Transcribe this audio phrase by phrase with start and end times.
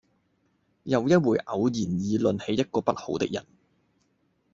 [0.81, 3.45] 又一回偶然議論起一個不好的人，